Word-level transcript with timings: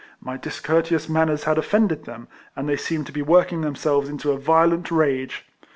My 0.19 0.35
discourteous 0.35 1.07
manners 1.07 1.43
had 1.43 1.59
offended 1.59 2.05
them, 2.05 2.27
and 2.55 2.67
they 2.67 2.75
seemed 2.75 3.05
to 3.05 3.11
be 3.11 3.21
working 3.21 3.61
themselves 3.61 4.07
up 4.09 4.13
into 4.13 4.31
a 4.31 4.33
F 4.33 4.39
98 4.39 4.47
RECOLLECTIONS 4.47 4.47
OF 4.47 4.69
violent 4.71 4.91
rage. 4.91 5.45